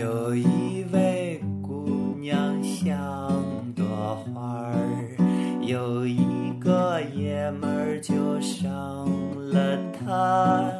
[0.00, 2.90] 有一位姑娘像
[3.76, 3.84] 朵
[4.16, 4.74] 花儿，
[5.60, 6.24] 有一
[6.58, 9.04] 个爷们儿就上
[9.50, 10.72] 了她，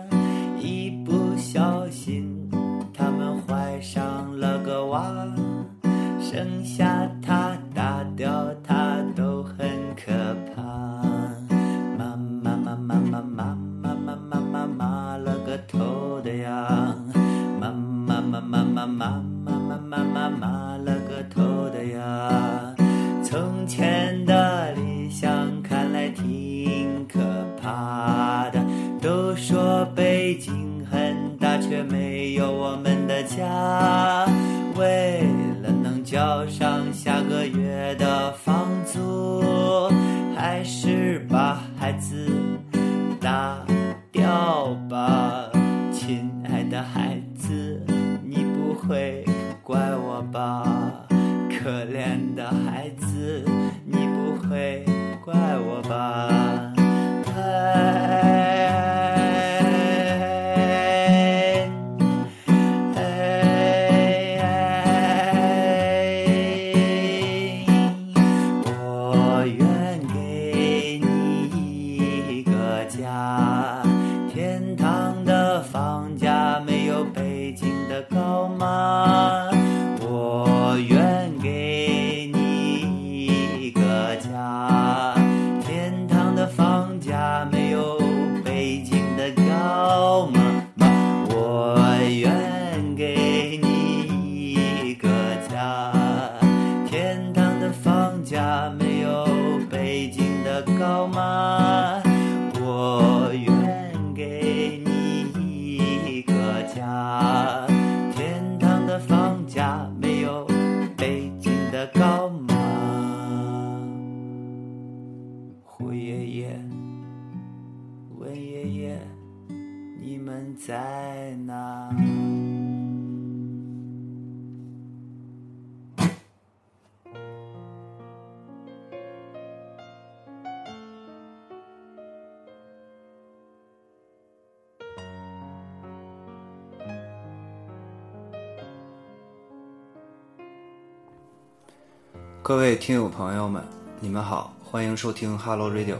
[142.80, 143.62] 听友朋友们，
[144.00, 145.96] 你们好，欢迎收听 Hello Radio，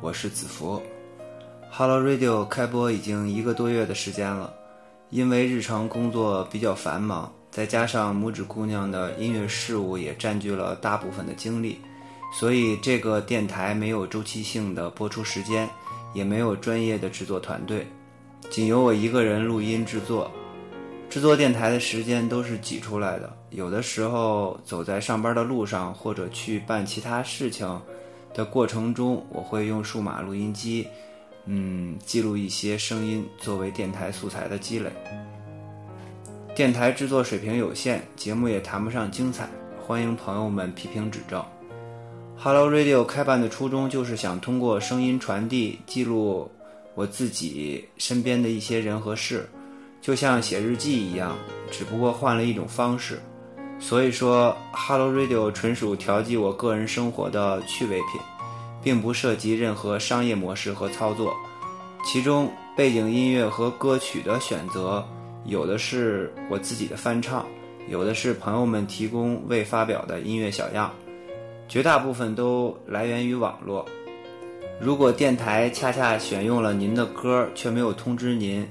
[0.00, 0.80] 我是子福。
[1.68, 4.54] Hello Radio 开播已经一个多月的时间了，
[5.10, 11.80] 因为日常工作比较繁忙，再加上拇指姑娘的音乐事务也占据了大部分的精力，
[12.32, 15.68] 所以这个电台没有周期性的播出时间，
[16.14, 17.84] 也没有专业的制作团队，
[18.48, 20.30] 仅由我一个人录音制作。
[21.10, 27.80] 制作电台的时间都是挤出来的，有的时候走在上班的路上，或者去办其他事情
[28.32, 30.88] 的过程中，我会用数码录音机，
[31.44, 34.90] 嗯，记录一些声音作为电台素材的积累。
[36.54, 39.46] 电台制作水平有限，节目也谈不上精彩，
[39.86, 41.44] 欢迎朋友们批评指正。
[42.38, 46.50] Hello Radio 开办的初衷就是想通过声音传递，记录
[46.94, 49.46] 我自己身边的一些人和事。
[50.00, 51.36] 就像写日记一样，
[51.70, 53.20] 只不过换了一种方式。
[53.82, 58.20] 所以说，Hello Radio 纯属调剂我个人生活的趣味品，
[58.80, 61.34] 并不涉及任何商业模式和操作。
[62.04, 65.04] 其中背景音乐和歌曲的选择，
[65.44, 67.44] 有的是我自己的翻唱，
[67.88, 70.90] 有的是朋友们提供未发表的音乐小样，
[71.68, 73.84] 绝大部分都来源于网络。
[74.80, 78.66] 如果电台恰恰选用了您的歌，却没有通知您，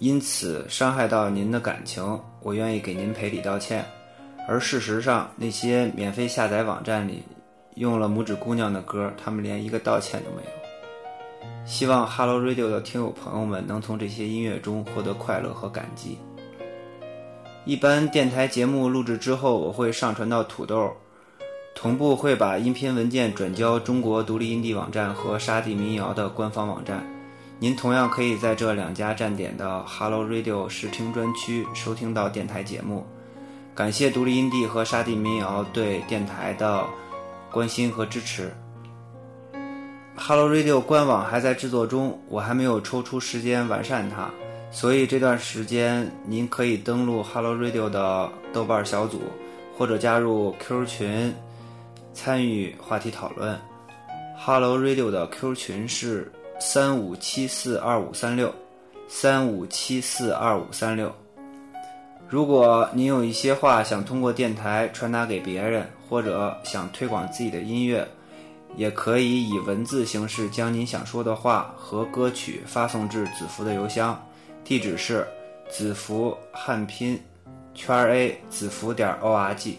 [0.00, 3.84] 因此伤害到您的感情，我愿意给您赔礼道歉。
[4.48, 7.22] 而事实上，那些免费下载网站里
[7.74, 10.50] 用了拇指姑娘的歌，他们连一个道歉都没有。
[11.66, 16.18] 希望 Hello Radio 的听友朋友们能从这些音乐中获得快乐和感激。
[17.66, 20.90] 一般电台节目录制之后，我会上传到土豆，
[21.74, 27.06] 同步会把音频文件转交中国独立音地网站和沙地民谣的官方网站。
[27.62, 33.06] 您同样可以在这两家站点的 Hello Radio 试听专区收听到电台节目。
[33.74, 36.82] 感谢独立音地和沙地民谣对电台的
[37.52, 38.50] 关心和支持。
[40.16, 44.30] Hello Radio 官网还在制作中，我还没有抽出时间完善它，
[44.70, 49.20] 所以这段时间您可以登录 Hello Radio 的豆瓣小组，
[49.76, 51.34] 或者加入 Q 群
[52.14, 53.60] 参与话题讨论。
[54.38, 58.54] Hello Radio 的 Q 群是三五七四二五三六，
[59.08, 61.10] 三五七四二五三六。
[62.28, 68.06] 如果您有一些话想通过电台传达给别人，或者想推广自己的音乐，
[68.76, 74.22] 也可以以文字形式将您想说的话和歌曲发送至子福的邮箱，
[74.62, 75.26] 地址是
[75.70, 77.18] 子福汉拼
[77.74, 79.72] 圈 A 子福点 org。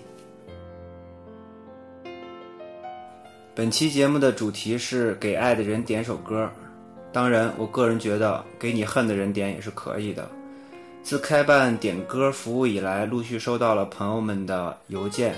[3.53, 6.49] 本期节目的主题是给爱的人点首歌，
[7.13, 10.29] 当然，我个人觉得给你恨的人点也是可以的。
[11.03, 15.35] 自开办点歌服务以来，陆续收到了朋友们的邮件。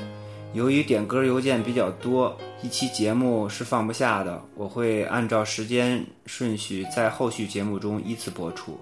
[0.54, 8.80] 由于点歌邮件比较多，一期节目是放不下的，我会按照时间顺序在后续节目中依次播出。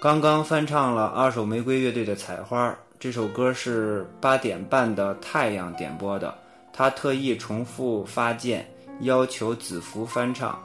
[0.00, 2.70] 刚刚翻唱了二手玫瑰乐队的《采花》，
[3.00, 6.32] 这首歌是八点半的太阳点播的，
[6.72, 8.68] 他特意重复发件，
[9.00, 10.56] 要求子福翻唱。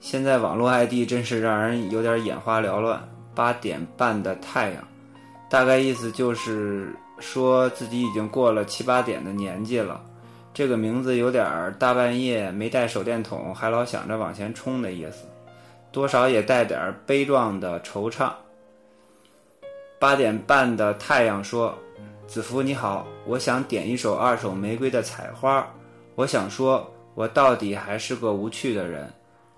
[0.00, 3.06] 现在网络 ID 真是让人有点眼花缭乱。
[3.34, 4.82] 八点半的太阳，
[5.48, 10.00] 大概意思就是说自己已经过了七八点的年纪了。
[10.52, 15.24] 这个名字有点大半夜没带手电筒，还老想着往前冲的意思，
[15.92, 18.32] 多少也带点悲壮的惆怅。
[20.00, 21.72] 八点半的太阳说
[22.26, 25.64] ：“子福你好，我想点一首二手玫瑰的采花。
[26.16, 29.08] 我想说，我到底还是个无趣的人。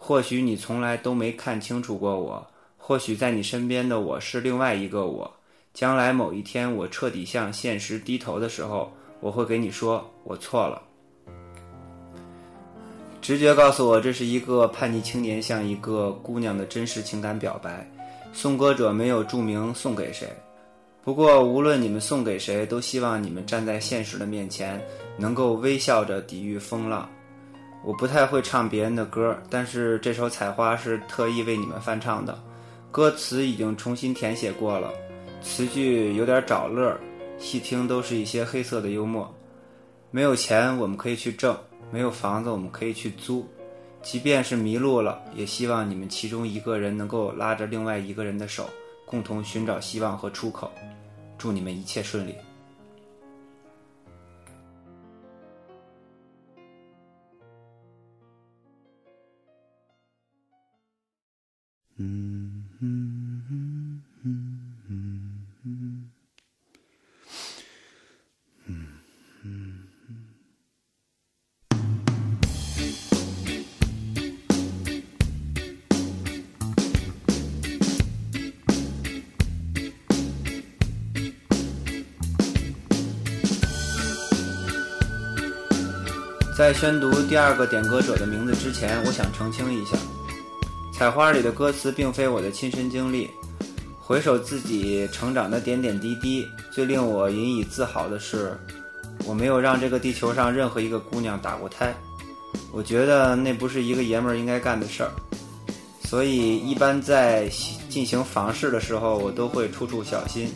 [0.03, 2.45] 或许你从来都没看清楚过我。”
[2.83, 5.31] 或许在你身边的我是另外一个我，
[5.73, 10.83] 将来某一天我彻底向现实低头的时候，我会给你说我错了。
[13.23, 17.89] 直觉告诉我这是一个叛逆青年向一个姑娘的真实情感表白，
[18.33, 20.27] 送歌者没有注明送给谁，
[21.05, 24.83] 不过无论你们送给谁，都希望你们站在现实的面前，
[25.17, 27.09] 能够微笑着抵御风浪。
[27.83, 32.39] 我不太会唱别人的歌，但是这首《采花》是特意为你们翻唱的。
[32.91, 34.93] 歌词已经重新填写过了，
[35.41, 36.99] 词句有点找乐，
[37.39, 39.33] 细听都是一些黑色的幽默。
[40.11, 41.57] 没有钱我们可以去挣，
[41.91, 43.49] 没有房子我们可以去租，
[44.03, 48.69] 即便是迷路了，也希望你们其中一个人能够拉着另外一个人的手，
[49.07, 50.71] 共同寻找希望和出口。
[51.39, 52.35] 祝你们一切顺利。
[86.71, 89.97] 在宣读第二个点歌者的名字之前，我想澄清一下。
[90.93, 93.29] 采花里的歌词并非我的亲身经历。
[93.99, 98.57] 回首自己成长的点点滴滴，最令我引以自豪的是，
[99.25, 101.93] 我没有让这个地球上任何一个姑娘打过胎。
[102.71, 105.11] 我觉得那不是一个爷们儿应该干的事儿。
[106.05, 107.51] 所以，一般在
[107.89, 110.49] 进行房事的时候，我都会处处小心。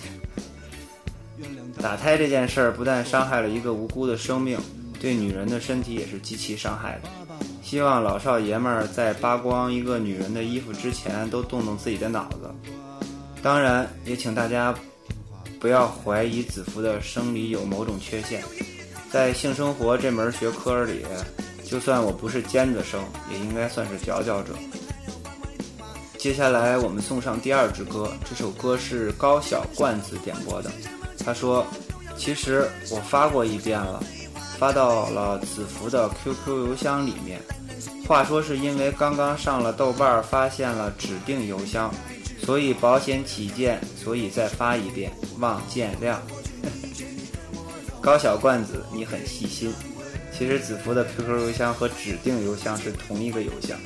[1.82, 4.56] 打胎这件事儿不但伤害了一个无辜的生命，
[5.04, 7.10] 对女人的身体也是极其伤害的。
[7.62, 12.50] 希望老少爷们儿在扒光一个女人的衣服之前，都动动自己的脑子。
[13.42, 14.74] 当然，也请大家
[15.60, 18.42] 不要怀疑子服的生理有某种缺陷。
[19.12, 21.04] 在性生活这门学科里，
[21.66, 24.54] 就算我不是尖子生，也应该算是佼佼者。
[26.16, 30.70] 接下来，我们送上第二支歌，这首歌是高小罐子点播的。
[31.22, 31.66] 他说
[32.16, 34.02] ：“其实我发过一遍了，
[34.58, 37.40] 发到了子服的 QQ 邮箱里面。”
[38.06, 41.90] 话说是因为刚刚上了豆瓣，发现了指定邮箱，
[42.38, 46.16] 所以保险起见，所以再发一遍，望见谅。
[48.02, 49.72] 高小罐子，你很细心。
[50.36, 53.78] 其实子服的 QQ 邮箱和指定邮箱是同一个邮箱。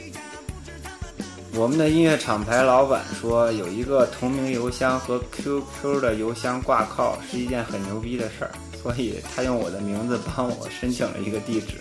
[1.55, 8.51] 我们的音乐厂牌老板说，有一个同名邮箱和 QQ 的邮箱挂靠是一件很牛逼的事儿，
[8.83, 11.77] 所以他用我的名字帮我申请了一个地址。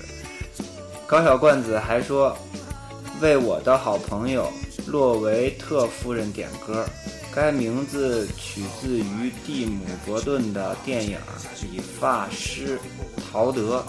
[1.06, 2.36] 高小罐子还说
[3.22, 4.51] ：“为我的好朋友
[4.86, 6.86] 洛维特夫人点歌，
[7.34, 11.18] 该名字取自于蒂姆·伯顿的电影
[11.72, 12.77] 《理发师
[13.32, 13.84] 陶德》，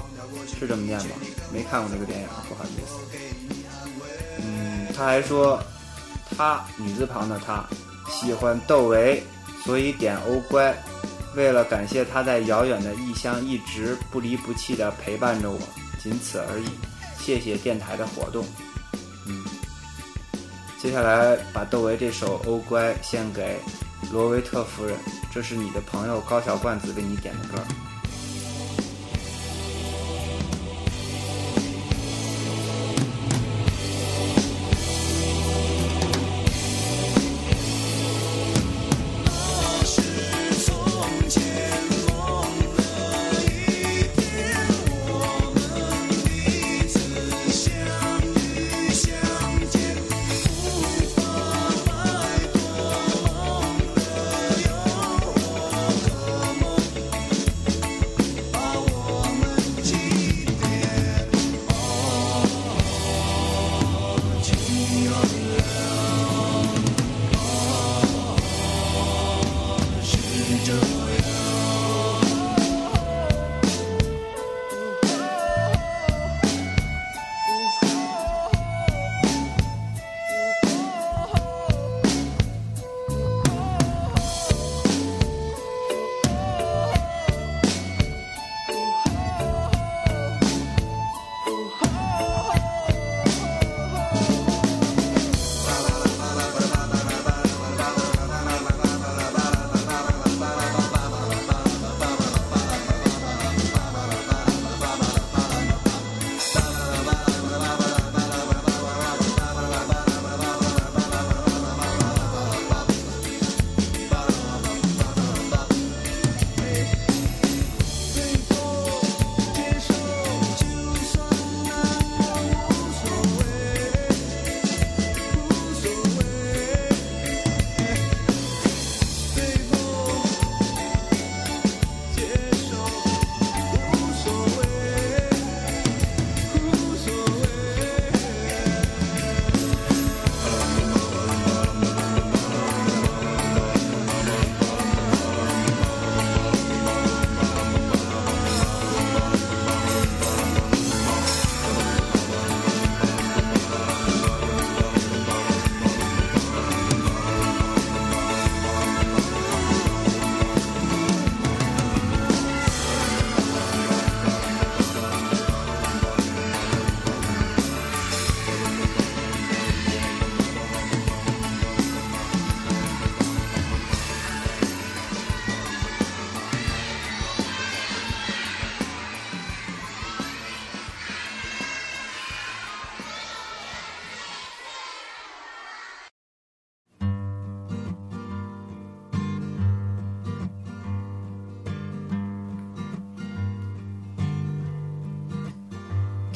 [0.58, 1.16] 是这么念吗？
[1.52, 2.94] 没看过这个电影，不好意思。
[4.40, 5.60] 嗯，他还说，
[6.36, 7.64] 他女字旁的他
[8.08, 9.22] 喜欢窦唯，
[9.64, 10.76] 所以点欧乖，
[11.38, 15.58] 为了感谢他在遥远的异乡一直不离不弃地陪伴着我，
[16.02, 16.66] 仅此而已。”
[17.16, 18.44] 谢谢电台的活动，
[19.26, 19.44] 嗯，
[20.78, 23.58] 接下来把窦唯这首《欧乖》献给
[24.10, 24.96] 罗维特夫人，
[25.30, 27.62] 这是你的朋友高小冠子为你点的歌。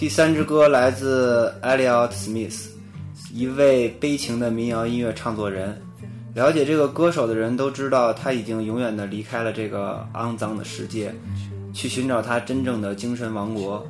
[0.02, 2.66] 第三支歌来自 Elliot Smith，
[3.32, 5.80] 一位悲情的民谣音乐创作人。
[6.35, 11.14] 了解这个歌手的人都知道，他已经永远的离开了这个肮脏的世界，
[11.73, 13.87] 去寻找他真正的精神王国。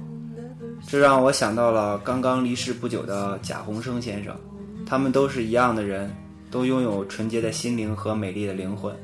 [0.87, 4.37] 这让我想到了刚刚离世不久的贾宏声先生。
[4.85, 6.15] 他们都是一样的人，
[6.51, 8.95] 都拥有纯洁的心灵和美丽的灵魂。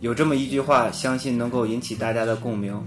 [0.00, 2.82] 有这么一句话，相信能够引起大家的共鸣。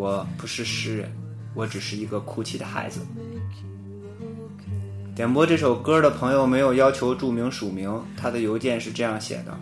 [0.00, 1.12] 我不是诗人，
[1.52, 3.02] 我只是一个哭泣的孩子。
[5.14, 9.54] 点播这首歌的朋友没有要求注明署名，他的邮件是这样写的：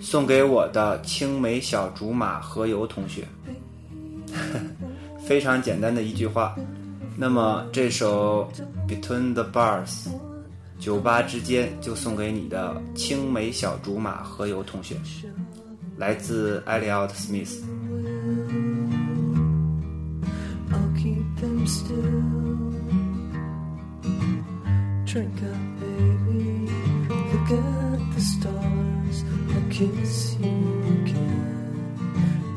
[0.00, 3.24] 送给我的青梅小竹马何由同学。
[5.24, 6.56] 非常简单的一句话。
[7.16, 8.50] 那么这首
[8.90, 9.86] 《Between the Bars》
[10.80, 14.96] 酒吧之间就送给你的青梅小竹马何由同学，
[15.96, 17.62] 来自艾利奥特·史密斯。
[21.64, 22.20] Them still.
[25.04, 26.68] Drink up, baby.
[27.08, 29.24] Look at the stars.
[29.50, 30.48] I'll kiss you
[31.02, 31.52] again.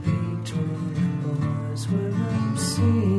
[0.04, 3.17] Between the bars where I'm seeing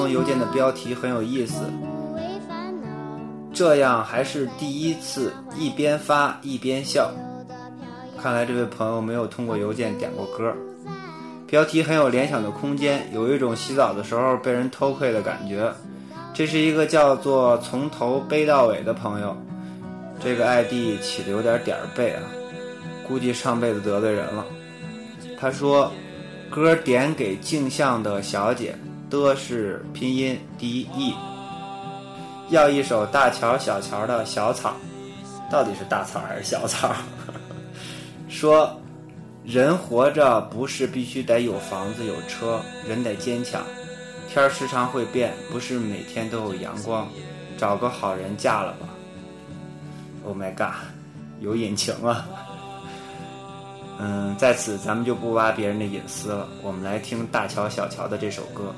[0.00, 1.60] 封邮件的标题很有意思，
[3.52, 7.12] 这样还是第一次一边发一边笑。
[8.18, 10.54] 看来这位朋友没有通过邮件点过歌。
[11.46, 15.70] 标题很有联想的空间，有一种洗澡的时候被人偷窥的感觉。
[16.32, 19.36] 这是一个叫做“从头背到尾”的朋友，
[20.18, 22.22] 这个 ID 起的有点点儿背啊，
[23.06, 24.46] 估计上辈子得罪人了。
[25.38, 25.92] 他说
[26.48, 28.74] ：“歌点给镜像的小姐，
[29.10, 31.14] 的是拼音 D E，
[32.50, 34.76] 要一首大乔小乔的小草，
[35.50, 36.94] 到底是大草还是小草？”
[38.30, 38.76] 说。
[39.42, 43.64] 人活着不是必须得有房子有车，人得坚强。
[44.28, 47.08] 天儿时常会变，不是每天都有阳光。
[47.56, 48.86] 找个好人嫁了吧。
[50.26, 50.76] Oh my god，
[51.40, 52.28] 有隐情啊。
[53.98, 58.74] 嗯，在此咱们就不挖别人的隐私了，我们来听大乔小乔的这首歌。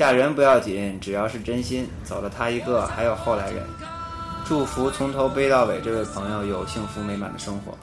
[0.00, 3.62] 嫁人不要紧，只要是真心，走了他一个，还有后来人。
[4.46, 7.76] 祝福从头背到尾这位朋友有幸福美满的生活。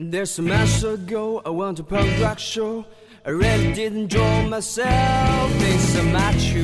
[0.00, 2.84] There's some months ago, I went to punk rock show.
[3.26, 5.50] I really didn't draw myself.
[5.56, 6.62] It's a macho.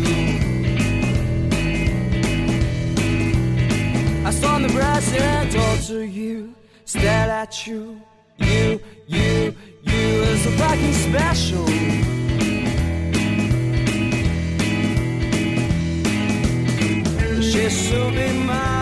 [4.25, 8.01] I saw the brass and talked to you, stared at you,
[8.39, 11.67] you, you, you is so fucking special.
[17.43, 18.74] She should be mine,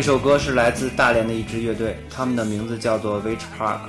[0.00, 3.80] 这首歌是来自大连的一支乐队，他们的名字叫做 Witch Park。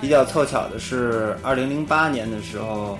[0.00, 2.98] 比较凑巧的是，二零零八年的时候，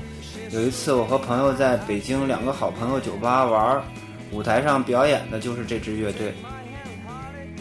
[0.50, 3.82] 有一次我和朋友在北京两个好朋友酒吧玩，
[4.30, 6.34] 舞台上表演的就是这支乐队。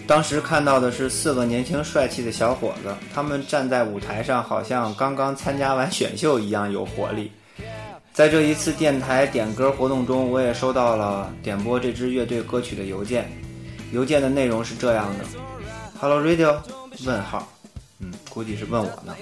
[0.06, 7.32] 当时看到的是四个年轻帅气的小伙子，他们站在舞台上，好像刚刚参加完选秀一样有活力。
[8.12, 13.32] 在这一次电台点歌活动中，我也收到了点播这支乐队歌曲的邮件。
[13.92, 15.26] 邮件的内容是这样的
[16.00, 16.58] ：Hello Radio？
[17.06, 17.48] 问号，
[18.00, 19.16] 嗯，估计是问我呢。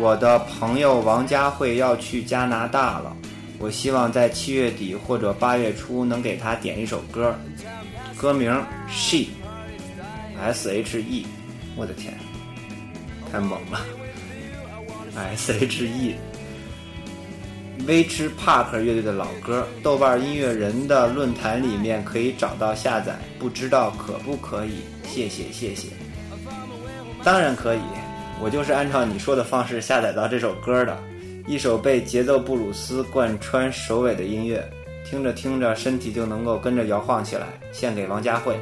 [0.00, 3.16] 我的朋友王佳慧要去加拿大了，
[3.58, 7.38] 我希望在七月底或者八月初能给她点一首歌，
[8.16, 8.52] 歌名
[8.90, 11.26] She，S H E，
[11.76, 12.12] 我的天，
[13.30, 13.80] 太猛了
[15.14, 16.16] ，S H E。
[17.84, 24.80] Witch Park 乐队的老歌，豆瓣音乐人的论坛里面可以找到下载，不知道可不可以？
[25.04, 25.88] 谢谢谢谢。
[27.22, 27.80] 当然可以，
[28.40, 30.96] 我就是按照你说的方式下载到这首歌的，
[31.46, 34.64] 一首被节奏布鲁斯贯穿首尾的音乐，
[35.04, 38.56] 听着听着身体就能够跟着摇晃起来，献给王佳慧。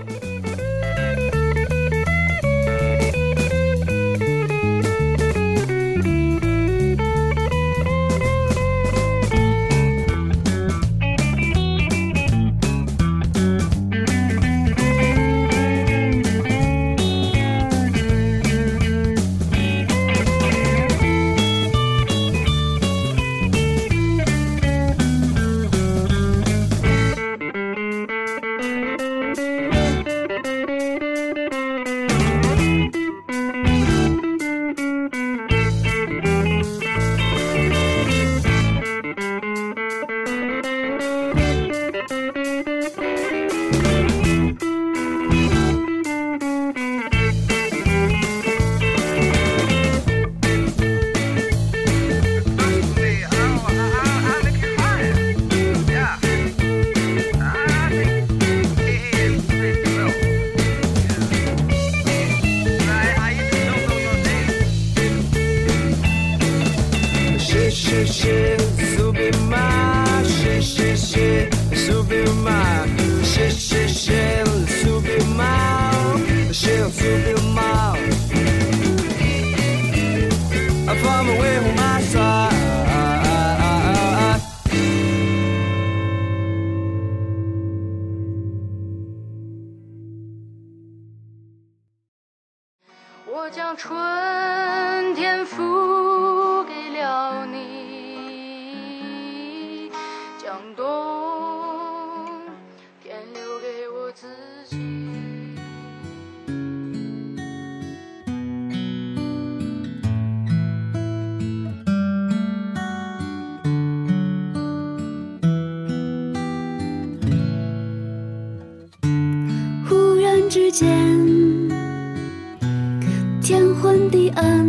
[123.44, 124.66] 天昏地暗，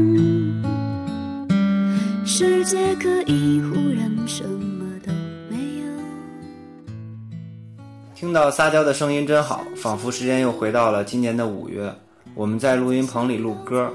[2.26, 5.14] 世界可以忽然什么都
[5.50, 5.86] 没有。
[8.14, 11.90] 听到撒娇的声音真好，仿佛时间又回到了今年的五月，
[12.34, 13.90] 我们在录音棚里录歌，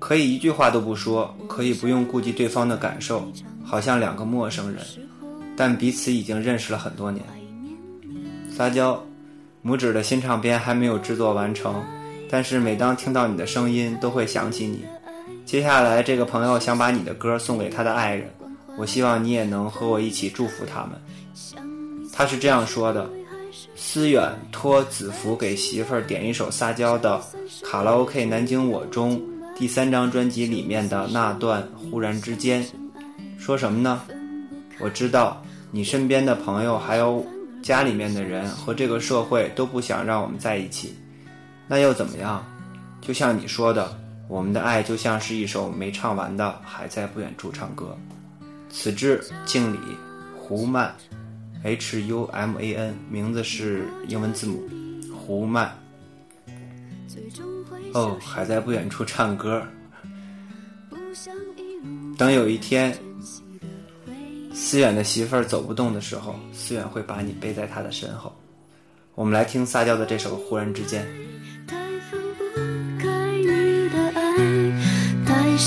[0.00, 3.24] 可以一句话都不说，可以不用顾及对方的感受，
[3.62, 4.82] 好像两个陌生人，
[5.56, 7.24] 但彼此已经认识了很多年。
[8.50, 9.00] 撒娇，
[9.64, 11.80] 拇指的新唱片还没有制作完成，
[12.28, 14.84] 但是每当听到你的声音，都会想起你。
[15.44, 18.28] 接下来，这个朋友想把你的歌送给他的爱人，
[18.76, 20.90] 我希望你也能和我一起祝福他们。
[22.12, 23.08] 他是这样说的：
[23.76, 27.22] 思远托子福给媳妇儿点一首撒娇的
[27.64, 29.22] 《卡拉 OK 南京我》中
[29.56, 32.66] 第三张专辑里面的那段“忽然之间”，
[33.38, 34.02] 说什么呢？
[34.80, 37.24] 我知道你身边的朋友还有
[37.62, 40.94] 家里面的人和这个社会都不想让我们在一起，
[41.68, 42.44] 那又怎么样？
[43.00, 47.96] 就像你说的，我们的爱就像是一首没唱完的《还在不远处唱歌》。
[48.68, 49.78] 此致敬礼，
[50.36, 50.94] 胡曼
[51.62, 54.68] ，H U M A N，名字是英文字母，
[55.14, 55.72] 胡曼。
[57.94, 59.62] 哦，还在不远处唱歌。
[62.18, 62.96] 等有一天，
[64.52, 68.34] 思远的媳妇儿走不动的时候，思远会把你背在他的身后。
[69.14, 71.06] 我们来听撒娇的这首《忽然之间》。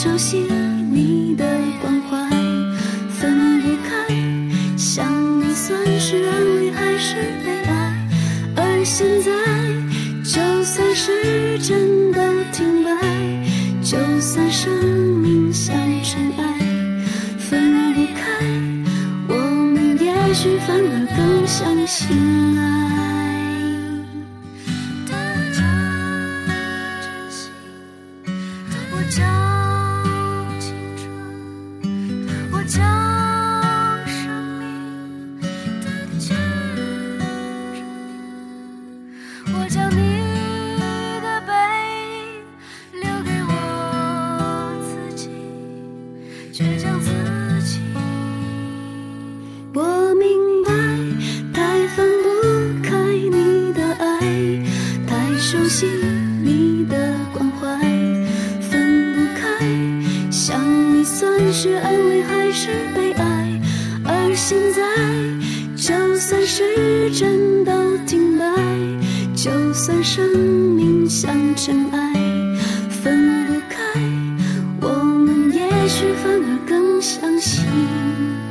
[0.02, 0.38] 熟悉
[0.94, 1.44] 你的
[1.82, 2.30] 关怀，
[3.10, 4.08] 分不开。
[4.78, 5.06] 想
[5.42, 8.08] 你算是安慰还是悲哀？
[8.56, 9.30] 而现在，
[10.24, 12.22] 就算时针都
[12.54, 12.90] 停摆，
[13.82, 14.72] 就算生
[15.18, 16.44] 命像尘埃，
[17.38, 18.22] 分不开。
[19.28, 22.49] 我们也许反而更相信
[76.24, 78.49] 反而更相信。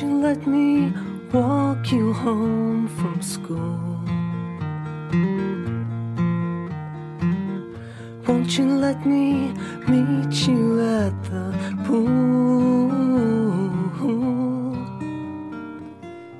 [0.00, 0.92] Won't you let me
[1.30, 3.98] walk you home from school?
[8.26, 9.52] Won't you let me
[9.86, 11.52] meet you at the
[11.84, 12.90] pool?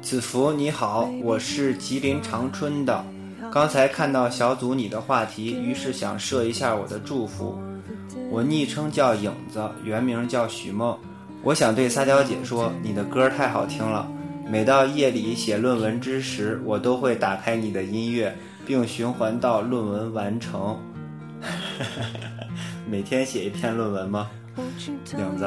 [0.00, 3.04] 子福你好，我是吉林长春的。
[3.52, 7.60] 刚才看到小组你的话题，于是想设一下我的祝福。
[8.30, 10.98] 我昵称叫影子，原名叫许梦。
[11.42, 14.06] 我想对撒娇姐说，你的歌太好听了。
[14.46, 20.78] 每到夜里写论文之时，我都会打开你的音乐，并循环到论文完成。
[22.86, 24.28] 每天写一篇论文吗？
[25.16, 25.46] 影子，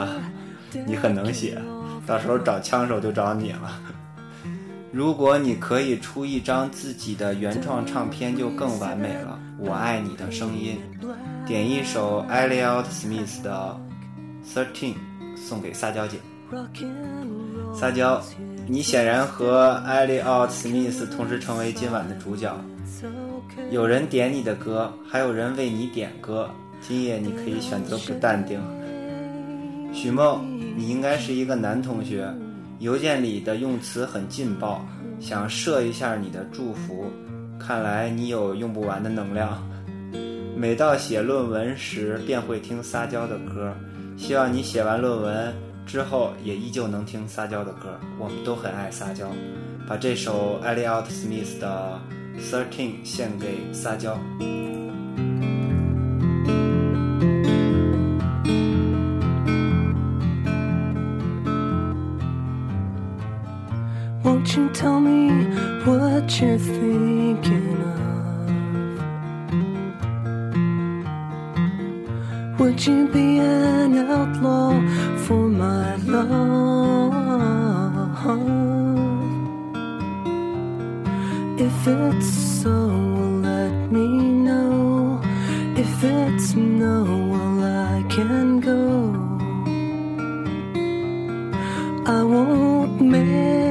[0.87, 1.61] 你很能写，
[2.07, 3.79] 到时候找枪手就找你了。
[4.91, 9.39] 如果你可以出一张自己的原创唱片，就更完美了。
[9.59, 10.79] 我爱你的声音，
[11.45, 13.79] 点一首 Elliot Smith 的
[14.55, 14.93] 《Thirteen》
[15.43, 16.17] 送给撒娇姐。
[17.75, 18.21] 撒娇，
[18.67, 22.55] 你显然和艾利奥·史密斯同时成为今晚的主角。
[23.71, 26.49] 有人点你的歌，还有人为你点歌。
[26.79, 28.61] 今夜你可以选择不淡定。
[29.93, 30.45] 许梦，
[30.77, 32.31] 你应该是一个男同学。
[32.79, 34.85] 邮件里的用词很劲爆，
[35.19, 37.05] 想射一下你的祝福。
[37.59, 39.63] 看来你有用不完的能量。
[40.55, 43.73] 每到写论文时，便会听撒娇的歌。
[44.15, 45.53] 希望你写完论文
[45.85, 47.99] 之后，也依旧能听撒娇的歌。
[48.19, 49.27] 我们都很爱撒娇。
[49.87, 51.99] 把这首 Elliot Smith 的
[52.41, 54.17] 《Thirteen》献给撒娇。
[64.23, 65.29] Won't you tell me
[65.85, 67.92] what you thinking of?
[72.63, 74.71] Would you be an outlaw
[75.25, 77.13] for my love?
[81.59, 82.29] If it's
[82.61, 82.77] so,
[83.41, 84.07] let me
[84.47, 85.19] know.
[85.75, 87.63] If it's no, well,
[87.95, 88.79] I can go.
[92.05, 93.62] I won't make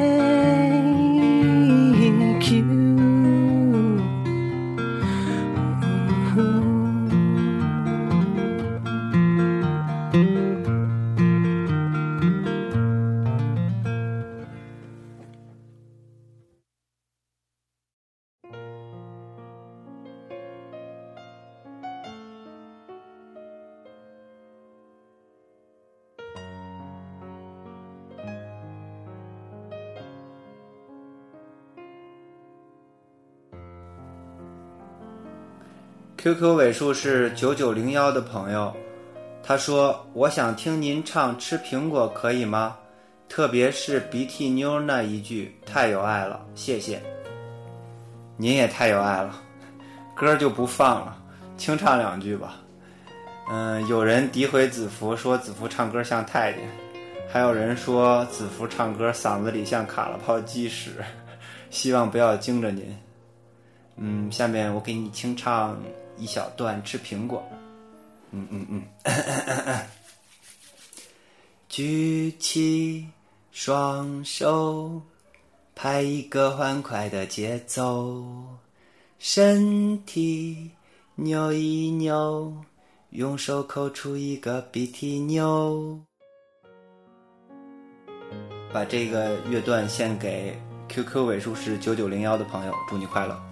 [36.22, 38.72] QQ 尾数是九九零幺的朋友，
[39.42, 42.76] 他说：“我想听您唱《吃苹果》，可以吗？
[43.28, 47.02] 特别是鼻涕妞那一句，太有爱了，谢谢。”
[48.38, 49.34] 您也太有爱了，
[50.14, 51.20] 歌就不放了，
[51.56, 52.54] 清唱两句吧。
[53.50, 56.60] 嗯，有人诋毁子福，说子福唱歌像太监，
[57.28, 60.92] 还有人说子福唱歌嗓子里像卡了泡鸡屎，
[61.68, 62.96] 希望不要惊着您。
[63.96, 65.76] 嗯，下面我给你清唱
[66.16, 67.42] 一小段《吃苹果》。
[68.30, 68.82] 嗯嗯嗯，
[71.68, 73.06] 举起
[73.50, 75.02] 双手，
[75.74, 78.24] 拍一个欢快的节奏，
[79.18, 80.70] 身体
[81.16, 82.56] 扭一扭，
[83.10, 86.00] 用手抠出一个鼻涕妞。
[88.72, 93.51] 把这个乐段献给 QQ 尾数是九九零幺的朋友，祝你快乐。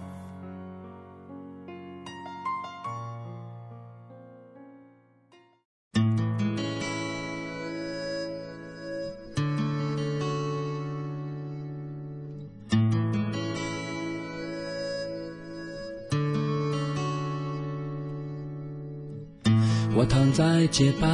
[20.61, 21.07] 在洁白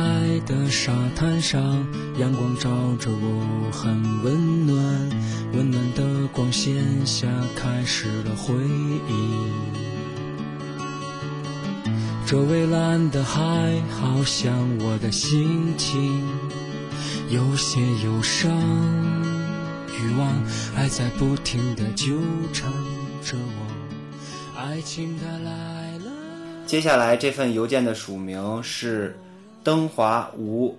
[0.45, 1.87] 的沙滩上，
[2.19, 4.75] 阳光照着我，很温暖。
[5.53, 8.53] 温暖的光线下，开始了回
[9.07, 9.49] 忆。
[12.25, 13.41] 这蔚蓝的海，
[13.89, 16.27] 好像我的心情，
[17.29, 18.51] 有些忧伤。
[19.97, 20.27] 欲望
[20.75, 22.19] 还在不停的纠
[22.51, 22.69] 缠
[23.23, 26.11] 着我，爱情它来了。
[26.65, 29.17] 接下来这份邮件的署名是
[29.67, 30.73] 登华吴，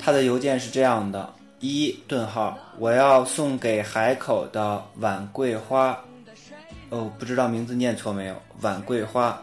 [0.00, 5.96] 他的邮件是这样的：一顿号，我要送给海口的晚桂花，
[6.90, 8.34] 哦，不知道名字念错没有？
[8.62, 9.40] 晚桂花。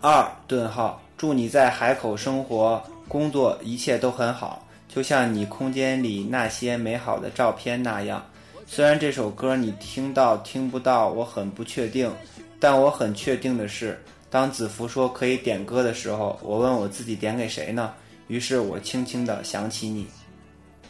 [0.00, 8.24] 二顿号，祝你在海口生活、工作一切都很好，就像你空间里那些美好的照片那样。
[8.66, 12.10] 虽然这首歌你听到听不到，我很不确定，
[12.58, 14.02] 但我很确定的是，
[14.34, 17.94] 当子福说可以点歌的时候，我问我自己点给谁呢？
[18.26, 20.08] 于是我轻轻地想起你。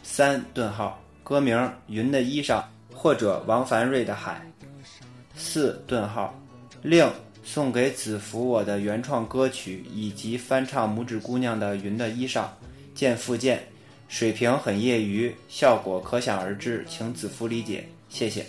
[0.01, 1.55] 三顿号，歌名
[1.85, 2.59] 《云的衣裳》
[2.91, 4.43] 或者王凡瑞的《海》。
[5.39, 6.33] 四顿号，
[6.81, 7.07] 另
[7.43, 12.41] 送给子福我的原创歌曲以及翻唱拇指姑娘的《云的衣裳》，
[12.95, 13.63] 见附件，
[14.07, 18.43] 水平很业余，效果可想而知，请子福理解，谢谢。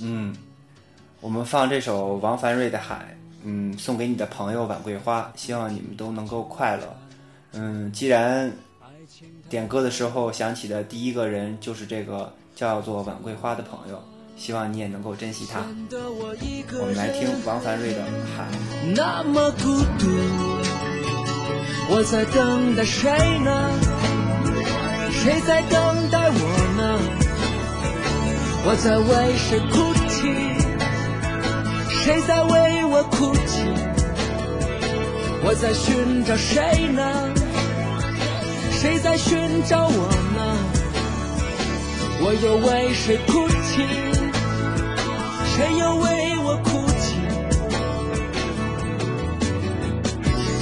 [0.00, 0.34] 嗯，
[1.20, 3.13] 我们放这首王凡瑞的《海》，
[3.44, 6.96] 嗯，送给你的朋友晚桂花，希望你们都能够快乐。
[7.52, 8.50] 嗯，既然
[9.48, 14.02] 点歌的时候想起的第一个人就是这个叫做晚桂花的朋友，
[14.36, 15.60] 希望你也能够珍惜他。
[16.80, 18.00] 我们来听王凡瑞的
[18.34, 18.48] 《海》。
[18.96, 20.08] 那么孤独，
[21.90, 23.70] 我在等待谁呢？
[25.12, 26.38] 谁在等待我
[26.76, 26.98] 呢？
[28.66, 30.63] 我在为谁哭泣？
[32.04, 33.64] 谁在为我哭泣？
[35.42, 37.02] 我在寻找谁呢？
[38.70, 40.38] 谁在寻找我呢？
[42.20, 43.86] 我又为谁哭泣？
[45.56, 47.16] 谁又为我哭泣？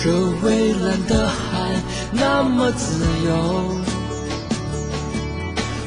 [0.04, 0.12] 这
[0.46, 1.74] 蔚蓝的海
[2.12, 3.82] 那么自由，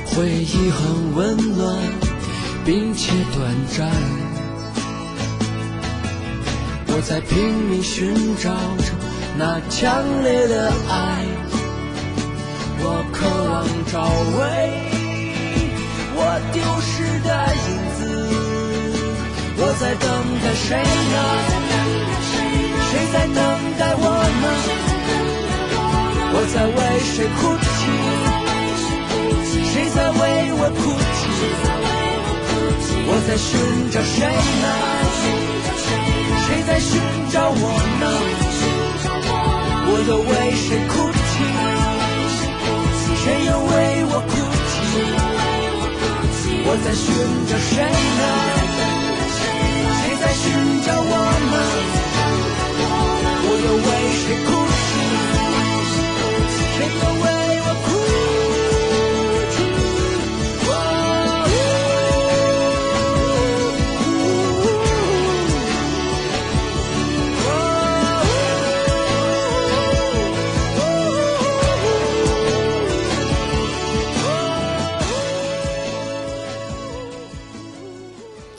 [0.08, 1.78] 回忆很温暖，
[2.65, 4.24] 并且短暂。
[6.97, 8.93] 我在拼命寻找着
[9.38, 11.25] 那强烈的爱，
[12.79, 14.39] 我渴望找回
[16.15, 16.19] 我
[16.53, 17.27] 丢失的
[17.67, 17.99] 影子。
[19.58, 20.08] 我在等
[20.39, 20.79] 待谁
[21.12, 21.17] 呢？
[22.88, 23.38] 谁在等
[23.77, 24.03] 待我
[24.41, 24.45] 呢？
[26.31, 27.91] 我在为谁哭泣？
[29.73, 30.21] 谁在为
[30.53, 30.79] 我哭
[31.12, 31.27] 泣？
[33.08, 33.51] 我在寻
[33.91, 34.23] 找谁
[34.62, 34.65] 呢？
[36.45, 36.89] 谁在寻
[37.31, 37.61] 找我
[38.01, 38.05] 呢？
[39.88, 40.93] 我又为谁哭
[41.31, 41.33] 泣？
[43.23, 43.71] 谁又为
[44.09, 44.31] 我哭
[44.71, 44.73] 泣？
[46.67, 47.05] 我在寻
[47.47, 47.71] 找谁
[48.19, 48.23] 呢？
[50.01, 50.43] 谁在寻
[50.85, 51.11] 找我
[51.51, 51.55] 呢？
[53.47, 53.88] 我又为
[54.21, 54.74] 谁哭泣？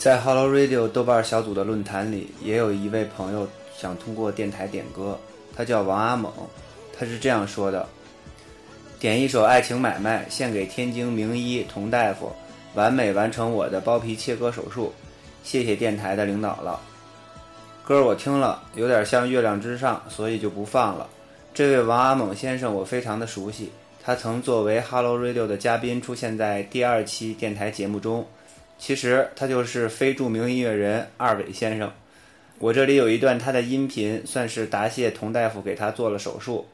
[0.06, 3.44] 在 Hello Radio 豆瓣小组的论坛里，也有一位朋友
[3.76, 5.18] 想通过电台点歌，
[5.52, 6.32] 他叫王阿猛，
[6.96, 7.84] 他是这样说的：
[9.00, 12.30] 点一首《爱情买卖》，献给天津名医童大夫，
[12.76, 14.92] 完美完成我的包皮切割手术，
[15.42, 16.78] 谢谢电台的领导了。
[17.84, 21.08] 歌我听了，有点像《月亮之上》，所以就不放了。
[21.52, 28.24] 这位王阿猛先生，我非常的熟悉，他曾作为 Hello Radio 的嘉宾出现在第二期电台节目中。
[28.78, 31.92] 其实他就是非著名音乐人二伟先生。
[32.58, 36.66] 我这里有一段他的音频，算是答谢童大夫给他做了手术。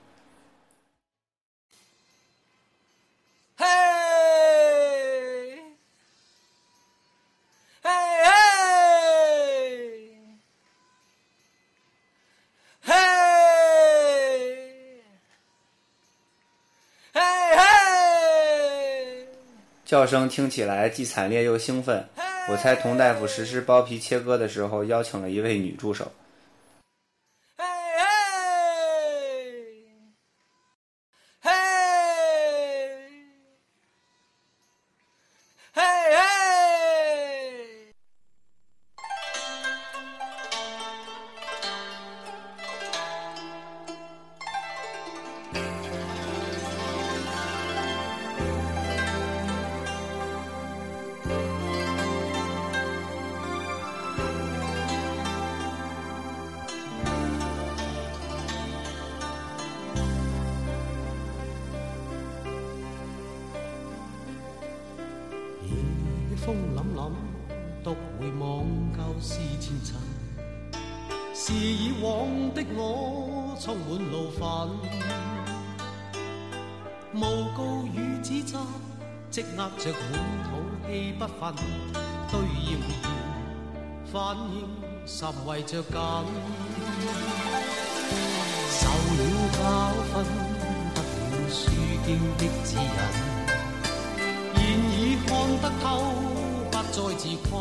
[19.92, 22.02] 叫声听起来既惨烈又兴奋。
[22.48, 26.10] 我猜童大夫实施包皮切割的时候，邀请了一位女助手。
[85.22, 85.94] 甚為着緊。
[88.72, 89.62] 受了教
[90.10, 90.26] 訓，
[90.96, 90.98] 得
[91.30, 91.54] 了書
[92.04, 92.08] 經
[92.38, 92.82] 的指引，
[94.56, 94.60] 現
[94.90, 95.30] 已看
[95.62, 95.86] 得透，
[96.72, 97.54] 不再自困。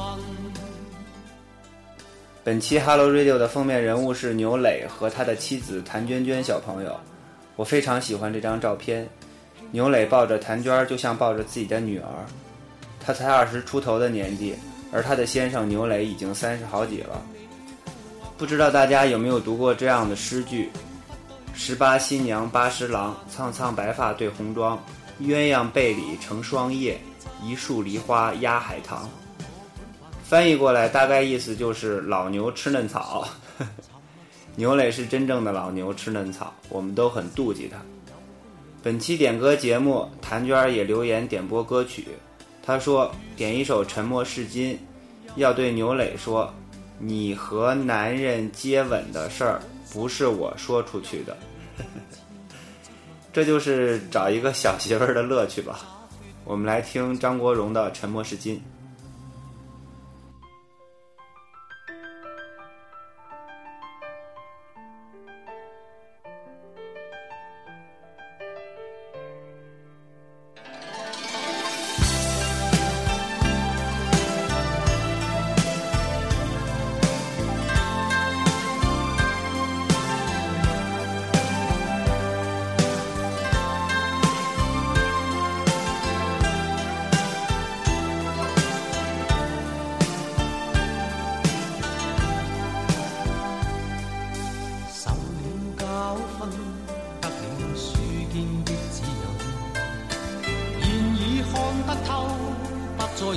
[2.43, 6.99] 本期 Hello Radio 的封面人物是牛磊和他的妻子谭娟娟小朋友，
[7.55, 9.07] 我非常喜欢这张照片。
[9.69, 12.09] 牛磊抱着谭娟，就像抱着自己的女儿。
[12.99, 14.55] 他才二十出头的年纪，
[14.91, 17.21] 而他的先生牛磊已经三十好几了。
[18.41, 20.67] 不知道大家有没有读过这样的诗句
[21.53, 24.83] ：“十八新娘八十郎，苍苍白发对红妆，
[25.21, 26.99] 鸳鸯被里成双夜，
[27.43, 29.07] 一树梨花压海棠。”
[30.25, 33.27] 翻译过来，大概意思就是老牛吃嫩草。
[34.57, 37.77] 牛磊是真正的老牛吃嫩草，我们都很妒忌他。
[38.81, 42.07] 本期点歌节目，谭娟也留言点播歌曲，
[42.65, 44.73] 她说点一首《沉默是金》，
[45.35, 46.51] 要对牛磊说，
[47.03, 49.59] 你和男人接吻的事儿
[49.91, 51.35] 不是我说出去的。
[53.33, 55.79] 这就是找一个小媳妇儿的乐趣吧。
[56.43, 58.55] 我们来听张国荣的《沉默是金》。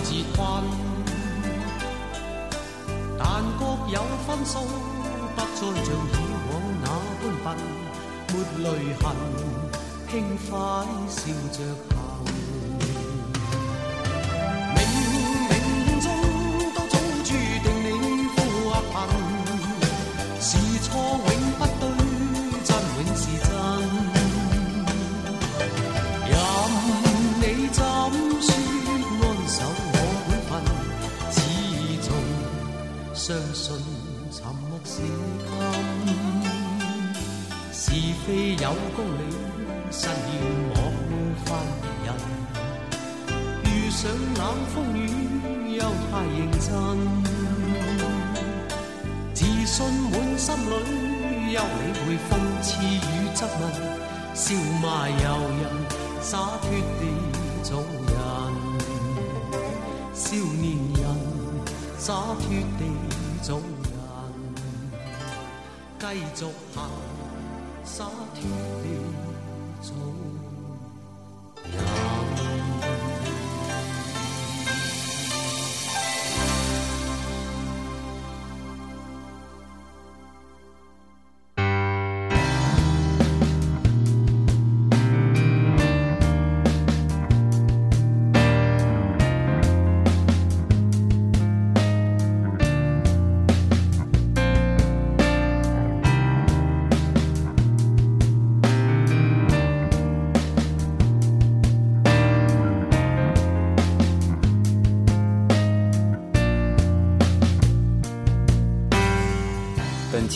[0.05, 0.63] 自困。
[3.19, 4.61] 但各有分数，
[5.35, 6.17] 不再像以
[6.49, 6.53] 往
[6.83, 6.87] 那
[7.21, 7.47] 般笨，
[8.29, 8.33] 没
[8.63, 8.67] 泪
[9.01, 9.03] 痕，
[10.09, 10.13] 轻
[10.49, 10.53] 快
[11.09, 11.21] 笑
[11.53, 12.04] 着。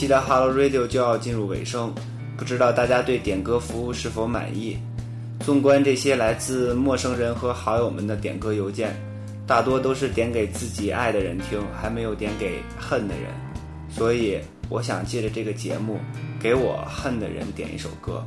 [0.09, 1.95] 的 Hello Radio 就要进入尾声，
[2.37, 4.77] 不知道大家对点歌服务是否满意？
[5.41, 8.97] 纵观这些来自陌生人和好友们的点歌邮件，
[9.47, 13.27] 大多都是点给自己爱的人听，还没有点给恨的人。
[13.91, 14.39] 所以，
[14.69, 15.99] 我想借着这个节目，
[16.41, 18.27] 给我恨的人点一首歌。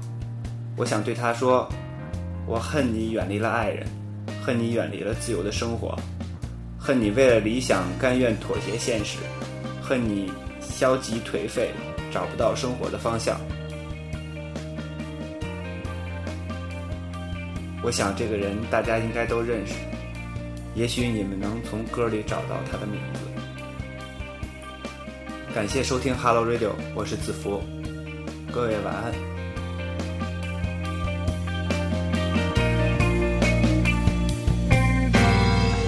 [0.77, 1.67] 我想对他说：
[2.47, 3.86] 我恨你远离了爱人，
[4.43, 5.97] 恨你远离了自由的生活，
[6.79, 9.17] 恨你为了理想甘愿妥协现实，
[9.82, 10.32] 恨你
[10.82, 11.69] 消极颓废，
[12.11, 13.39] 找不到生活的方向。
[17.84, 19.75] 我想这个人大家应该都认识，
[20.73, 23.19] 也许你们能从歌里找到他的名字。
[25.53, 27.61] 感谢收听 Hello Radio，我是子福，
[28.51, 29.13] 各位晚安。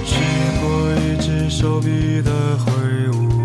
[0.06, 0.14] 去
[0.62, 3.43] 过一只手臂的挥舞，